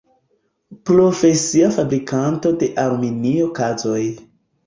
Profesia 0.89 1.67
fabrikanto 1.75 2.53
de 2.63 2.69
aluminio 2.85 3.45
kazoj. 3.61 4.01